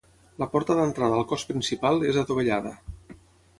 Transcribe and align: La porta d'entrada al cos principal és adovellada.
La 0.43 0.45
porta 0.53 0.77
d'entrada 0.79 1.19
al 1.19 1.27
cos 1.33 1.45
principal 1.51 2.03
és 2.15 2.19
adovellada. 2.25 2.75